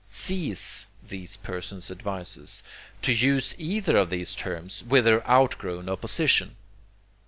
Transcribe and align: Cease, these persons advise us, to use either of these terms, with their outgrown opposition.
Cease, 0.09 0.87
these 1.07 1.37
persons 1.37 1.91
advise 1.91 2.35
us, 2.35 2.63
to 3.03 3.11
use 3.13 3.53
either 3.59 3.97
of 3.97 4.09
these 4.09 4.33
terms, 4.33 4.83
with 4.85 5.05
their 5.05 5.21
outgrown 5.29 5.87
opposition. 5.87 6.55